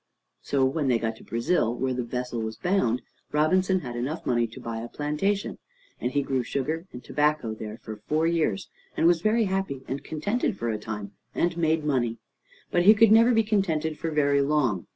[0.41, 4.47] So, when they got to Brazil, where the vessel was bound, Robinson had enough money
[4.47, 5.59] to buy a plantation;
[5.99, 8.67] and he grew sugar and tobacco there for four years,
[8.97, 12.17] and was very happy and contented for a time, and made money.
[12.71, 14.87] But he could never be contented for very long.